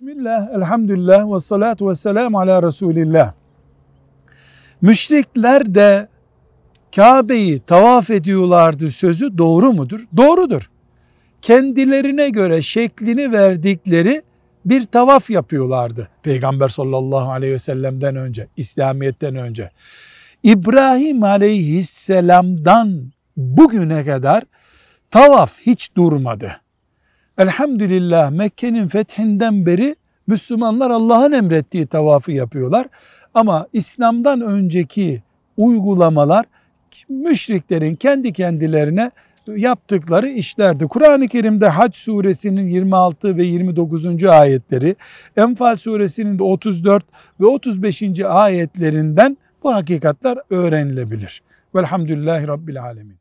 [0.00, 3.32] Bismillah, elhamdülillah ve salatu ve selamu ala Resulillah.
[4.82, 6.08] Müşrikler de
[6.96, 10.00] Kabe'yi tavaf ediyorlardı sözü doğru mudur?
[10.16, 10.70] Doğrudur.
[11.42, 14.22] Kendilerine göre şeklini verdikleri
[14.64, 16.08] bir tavaf yapıyorlardı.
[16.22, 19.70] Peygamber sallallahu aleyhi ve sellem'den önce, İslamiyet'ten önce.
[20.42, 24.44] İbrahim aleyhisselamdan bugüne kadar
[25.10, 26.60] tavaf hiç durmadı.
[27.40, 32.86] Elhamdülillah Mekke'nin fethinden beri Müslümanlar Allah'ın emrettiği tavafı yapıyorlar.
[33.34, 35.22] Ama İslam'dan önceki
[35.56, 36.46] uygulamalar
[37.08, 39.10] müşriklerin kendi kendilerine
[39.46, 40.86] yaptıkları işlerdi.
[40.86, 44.24] Kur'an-ı Kerim'de Hac suresinin 26 ve 29.
[44.24, 44.96] ayetleri,
[45.36, 47.04] Enfal suresinin de 34
[47.40, 48.02] ve 35.
[48.24, 51.42] ayetlerinden bu hakikatler öğrenilebilir.
[51.74, 53.19] Velhamdülillahi Rabbil Alemin.